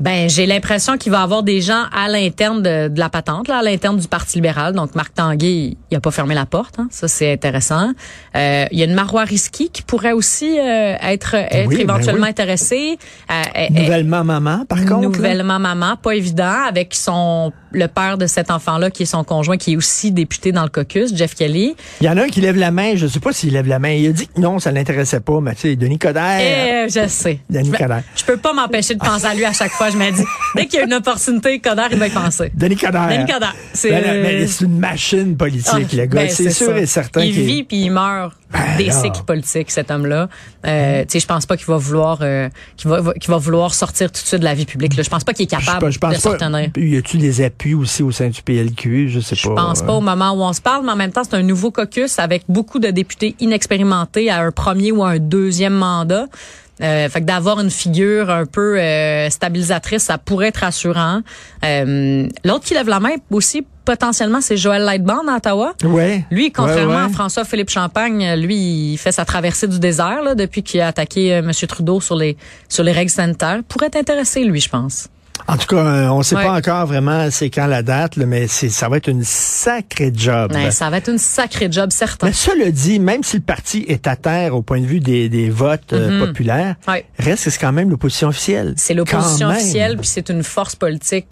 Ben, 0.00 0.28
j'ai 0.28 0.44
l'impression 0.46 0.98
qu'il 0.98 1.12
va 1.12 1.20
y 1.20 1.22
avoir 1.22 1.44
des 1.44 1.60
gens 1.60 1.84
à 1.92 2.08
l'interne 2.08 2.62
de, 2.62 2.88
de 2.88 2.98
la 2.98 3.08
patente, 3.08 3.46
là, 3.46 3.58
à 3.58 3.62
l'interne 3.62 3.96
du 3.96 4.08
Parti 4.08 4.38
libéral. 4.38 4.72
Donc, 4.74 4.94
Marc 4.96 5.14
Tanguay, 5.14 5.76
il 5.90 5.96
a 5.96 6.00
pas 6.00 6.10
fermé 6.10 6.34
la 6.34 6.46
porte. 6.46 6.80
hein. 6.80 6.88
Ça, 6.90 7.06
c'est 7.06 7.32
intéressant. 7.32 7.92
Euh, 8.36 8.64
il 8.72 8.78
y 8.78 8.82
a 8.82 8.86
une 8.86 8.94
Marois 8.94 9.22
Risky 9.22 9.70
qui 9.70 9.82
pourrait 9.82 10.12
aussi 10.12 10.58
euh, 10.58 10.96
être, 11.00 11.34
être 11.34 11.68
Oui, 11.68 11.76
ben 11.76 11.94
éventuellement 11.94 12.24
oui. 12.24 12.30
intéressée. 12.30 12.98
Euh, 13.30 13.34
euh, 13.56 13.66
Nouvellement 13.70 14.24
maman, 14.24 14.64
par 14.68 14.78
contre. 14.80 14.92
là? 14.94 15.00
Nouvellement 15.02 15.58
maman, 15.60 15.96
pas 15.96 16.16
évident, 16.16 16.64
avec 16.68 16.92
son 16.94 17.52
le 17.74 17.88
père 17.88 18.16
de 18.18 18.26
cet 18.26 18.50
enfant-là, 18.50 18.90
qui 18.90 19.02
est 19.02 19.06
son 19.06 19.24
conjoint, 19.24 19.56
qui 19.56 19.72
est 19.72 19.76
aussi 19.76 20.12
député 20.12 20.52
dans 20.52 20.62
le 20.62 20.68
caucus, 20.68 21.14
Jeff 21.14 21.34
Kelly. 21.34 21.74
Il 22.00 22.06
y 22.06 22.08
en 22.08 22.16
a 22.16 22.22
un 22.22 22.28
qui 22.28 22.40
lève 22.40 22.56
la 22.56 22.70
main. 22.70 22.94
Je 22.96 23.06
sais 23.06 23.20
pas 23.20 23.32
s'il 23.32 23.52
lève 23.52 23.66
la 23.66 23.78
main. 23.78 23.90
Il 23.90 24.08
a 24.08 24.12
dit 24.12 24.26
que 24.28 24.40
non, 24.40 24.58
ça 24.58 24.70
l'intéressait 24.70 25.20
pas. 25.20 25.40
Mais 25.40 25.54
tu 25.54 25.62
sais, 25.62 25.76
Denis 25.76 25.98
Coderre. 25.98 26.40
Eh, 26.40 26.88
je 26.88 27.06
sais. 27.08 27.40
Denis 27.50 27.70
je, 27.72 27.78
Coderre. 27.78 28.02
je 28.16 28.24
peux 28.24 28.36
pas 28.36 28.52
m'empêcher 28.52 28.94
de 28.94 29.00
penser 29.00 29.26
à 29.26 29.34
lui 29.34 29.44
à 29.44 29.52
chaque 29.52 29.72
fois. 29.72 29.90
Je 29.90 29.96
me 29.96 30.10
dis, 30.10 30.24
dès 30.54 30.66
qu'il 30.66 30.78
y 30.78 30.82
a 30.82 30.86
une 30.86 30.94
opportunité, 30.94 31.58
Coderre, 31.58 31.88
il 31.92 31.98
va 31.98 32.06
y 32.06 32.10
penser. 32.10 32.50
Denis 32.54 32.76
Coderre. 32.76 33.08
Denis 33.08 33.26
Coderre. 33.32 33.54
C'est 33.72 33.90
Ben, 33.90 34.02
là, 34.04 34.14
mais 34.22 34.46
c'est 34.46 34.64
une 34.64 34.78
machine 34.78 35.36
politique, 35.36 35.72
Ah, 35.72 35.96
le 35.96 36.06
gars. 36.06 36.22
ben, 36.22 36.30
c'est 36.30 36.50
sûr 36.50 36.68
ça. 36.68 36.78
et 36.78 36.86
certain 36.86 37.22
Il 37.22 37.34
qu'il- 37.34 37.42
vit 37.44 37.62
puis 37.64 37.84
il 37.84 37.90
meurt 37.90 38.32
Ben, 38.54 38.76
des 38.78 38.90
cycles 38.90 39.22
politiques, 39.26 39.70
cet 39.70 39.90
homme-là. 39.90 40.28
Euh, 40.66 41.02
tu 41.02 41.06
sais, 41.10 41.20
je 41.20 41.26
pense 41.26 41.44
pas 41.44 41.56
qu'il 41.56 41.66
va 41.66 41.76
vouloir, 41.76 42.18
euh, 42.22 42.48
qu'il 42.76 42.88
va, 42.88 43.12
qu'il 43.14 43.30
va 43.30 43.36
vouloir 43.36 43.74
sortir 43.74 44.10
tout 44.12 44.22
de 44.22 44.26
suite 44.26 44.40
de 44.40 44.44
la 44.44 44.54
vie 44.54 44.64
publique. 44.64 44.96
Là. 44.96 45.02
Je 45.02 45.10
pense 45.10 45.24
pas 45.24 45.32
qu'il 45.32 45.46
est 45.46 45.50
Je 45.60 45.64
capable 45.66 45.80
pas, 45.80 45.90
je 45.90 45.96
de 45.96 46.00
pense 46.00 46.16
se 46.16 46.22
pas. 46.28 46.34
retenir. 46.34 46.70
Y 46.76 46.96
a-tu 46.96 47.18
des 47.18 47.42
appuis 47.42 47.74
aussi 47.74 48.02
au 48.02 48.10
sein 48.12 48.28
du 48.28 48.40
PLQ? 48.42 49.08
Je 49.08 49.20
sais 49.20 49.34
Je 49.36 49.48
pas. 49.48 49.54
pense 49.56 49.82
pas 49.82 49.92
au 49.92 50.00
moment 50.00 50.30
où 50.32 50.42
on 50.42 50.52
se 50.52 50.60
parle, 50.60 50.84
mais 50.86 50.92
en 50.92 50.96
même 50.96 51.10
temps, 51.12 51.22
c'est 51.24 51.34
un 51.34 51.42
nouveau 51.42 51.70
caucus 51.70 52.18
avec 52.18 52.44
beaucoup 52.48 52.78
de 52.78 52.88
députés 52.90 53.34
inexpérimentés 53.40 54.30
à 54.30 54.40
un 54.40 54.52
premier 54.52 54.92
ou 54.92 55.02
à 55.04 55.10
un 55.10 55.18
deuxième 55.18 55.74
mandat. 55.74 56.26
Euh, 56.82 57.08
fait 57.08 57.20
que 57.20 57.26
d'avoir 57.26 57.60
une 57.60 57.70
figure 57.70 58.30
un 58.30 58.46
peu 58.46 58.78
euh, 58.80 59.30
stabilisatrice, 59.30 60.02
ça 60.02 60.18
pourrait 60.18 60.48
être 60.48 60.58
rassurant. 60.58 61.20
Euh, 61.64 62.26
L'autre 62.44 62.64
qui 62.64 62.74
lève 62.74 62.88
la 62.88 62.98
main 62.98 63.14
aussi, 63.30 63.64
potentiellement, 63.84 64.40
c'est 64.40 64.56
Joël 64.56 64.82
Lightbound 64.82 65.28
à 65.28 65.36
Ottawa. 65.36 65.74
Ouais. 65.84 66.24
Lui, 66.32 66.50
contrairement 66.50 66.94
Ouais, 66.94 66.96
ouais. 66.96 67.04
à 67.04 67.08
François-Philippe 67.10 67.70
Champagne, 67.70 68.34
lui, 68.34 68.56
il 68.94 68.96
fait 68.98 69.12
sa 69.12 69.24
traversée 69.24 69.68
du 69.68 69.78
désert 69.78 70.22
là, 70.24 70.34
depuis 70.34 70.62
qu'il 70.64 70.80
a 70.80 70.88
attaqué 70.88 71.32
euh, 71.34 71.38
M. 71.38 71.52
Trudeau 71.68 72.00
sur 72.00 72.16
les 72.16 72.36
sur 72.68 72.82
les 72.82 72.92
règles 72.92 73.10
sanitaires. 73.10 73.60
Pourrait 73.68 73.90
t'intéresser, 73.90 74.42
lui, 74.44 74.60
je 74.60 74.68
pense. 74.68 75.06
En 75.46 75.56
tout 75.58 75.66
cas, 75.66 75.76
euh, 75.76 76.08
on 76.08 76.22
sait 76.22 76.36
Ouais. 76.36 76.44
pas 76.44 76.52
encore 76.54 76.86
vraiment 76.86 77.30
c'est 77.30 77.50
quand 77.50 77.66
la 77.66 77.82
date, 77.82 78.16
là, 78.16 78.24
mais 78.24 78.46
c'est, 78.46 78.68
ça 78.70 78.88
va 78.88 78.96
être 78.96 79.08
une 79.08 79.24
sacrée 79.24 80.10
job. 80.14 80.52
Ouais, 80.54 80.70
ça 80.70 80.88
va 80.88 80.96
être 80.98 81.10
une 81.10 81.18
sacrée 81.18 81.70
job, 81.70 81.90
certain. 81.90 82.28
Mais 82.28 82.32
cela 82.32 82.70
dit, 82.70 82.98
même 82.98 83.22
si 83.22 83.36
le 83.36 83.42
parti 83.42 83.84
est 83.88 84.06
à 84.06 84.16
terre 84.16 84.54
au 84.56 84.62
point 84.62 84.80
de 84.80 84.86
vue 84.86 85.00
des, 85.00 85.28
des 85.28 85.50
votes 85.50 85.92
euh, 85.92 86.24
populaires, 86.26 86.76
Mm-hmm. 86.86 86.90
Ouais. 86.92 87.04
reste 87.18 87.44
que 87.44 87.50
c'est 87.50 87.58
quand 87.60 87.72
même 87.72 87.90
l'opposition 87.90 88.28
officielle. 88.28 88.74
C'est 88.76 88.94
l'opposition 88.94 89.48
officielle, 89.48 89.96
puis 89.98 90.06
c'est 90.06 90.28
une 90.30 90.42
force 90.42 90.76
politique 90.76 91.26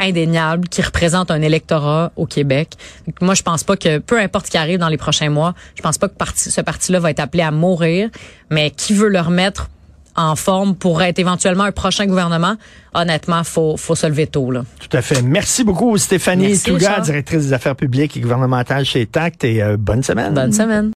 indéniable 0.00 0.68
qui 0.68 0.82
représente 0.82 1.30
un 1.30 1.40
électorat 1.42 2.12
au 2.16 2.26
Québec. 2.26 2.72
Donc, 3.06 3.20
moi, 3.20 3.34
je 3.34 3.42
pense 3.42 3.62
pas 3.62 3.76
que, 3.76 3.98
peu 3.98 4.18
importe 4.20 4.46
ce 4.46 4.50
qui 4.50 4.56
arrive 4.58 4.78
dans 4.78 4.88
les 4.88 4.96
prochains 4.96 5.30
mois, 5.30 5.54
je 5.76 5.82
pense 5.82 5.98
pas 5.98 6.08
que 6.08 6.14
parti- 6.16 6.50
ce 6.50 6.60
parti-là 6.60 6.98
va 6.98 7.10
être 7.10 7.20
appelé 7.20 7.42
à 7.42 7.50
mourir, 7.50 8.08
mais 8.50 8.70
qui 8.70 8.92
veut 8.92 9.08
le 9.08 9.20
remettre 9.20 9.70
en 10.16 10.36
forme 10.36 10.74
pour 10.74 11.02
être 11.02 11.18
éventuellement 11.18 11.64
un 11.64 11.72
prochain 11.72 12.06
gouvernement, 12.06 12.56
honnêtement, 12.94 13.42
faut, 13.44 13.76
faut 13.76 13.94
se 13.94 14.06
lever 14.06 14.26
tôt, 14.26 14.50
là. 14.50 14.64
Tout 14.78 14.96
à 14.96 15.02
fait. 15.02 15.22
Merci 15.22 15.64
beaucoup, 15.64 15.96
Stéphanie 15.98 16.58
Touga, 16.58 17.00
directrice 17.00 17.46
des 17.46 17.52
affaires 17.52 17.76
publiques 17.76 18.16
et 18.16 18.20
gouvernementales 18.20 18.84
chez 18.84 19.06
TACT, 19.06 19.44
et 19.44 19.62
euh, 19.62 19.76
bonne 19.76 20.02
semaine. 20.02 20.34
Bonne 20.34 20.52
semaine. 20.52 20.92